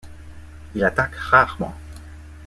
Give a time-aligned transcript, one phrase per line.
[0.73, 1.75] Il attaque rarement.